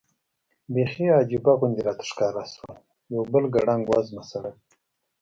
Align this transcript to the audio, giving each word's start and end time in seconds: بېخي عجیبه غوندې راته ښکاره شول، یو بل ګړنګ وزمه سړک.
بېخي 0.73 1.05
عجیبه 1.17 1.53
غوندې 1.59 1.81
راته 1.87 2.05
ښکاره 2.09 2.43
شول، 2.53 2.77
یو 3.13 3.23
بل 3.33 3.43
ګړنګ 3.55 3.83
وزمه 3.91 4.23
سړک. 4.31 4.57